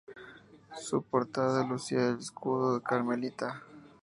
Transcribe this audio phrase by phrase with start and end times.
[0.71, 3.61] En su portada lucía el escudo carmelita.